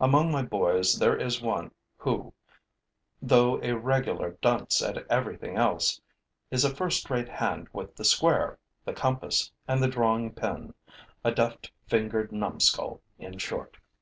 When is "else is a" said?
5.58-6.74